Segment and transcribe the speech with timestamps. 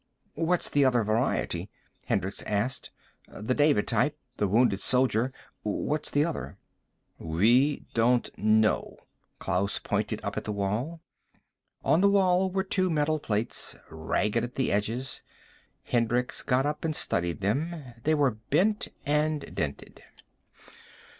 [0.33, 1.69] "What's the other variety?"
[2.07, 2.89] Hendricks asked.
[3.27, 5.31] "The David type, the Wounded Soldier
[5.61, 6.57] what's the other?"
[7.19, 8.97] "We don't know."
[9.37, 11.01] Klaus pointed up at the wall.
[11.85, 15.21] On the wall were two metal plates, ragged at the edges.
[15.83, 17.93] Hendricks got up and studied them.
[18.03, 20.01] They were bent and dented.